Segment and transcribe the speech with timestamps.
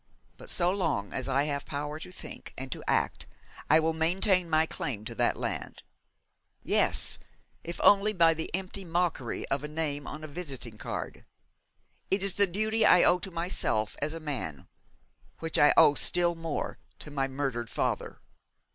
[0.35, 3.27] but so long as I have power to think and to act
[3.69, 5.83] I will maintain my claim to that land;
[6.63, 7.19] yes,
[7.63, 11.23] if only by the empty mockery of a name on a visiting card.
[12.09, 14.67] It is a duty I owe to myself as a man,
[15.37, 18.19] which I owe still more to my murdered father.'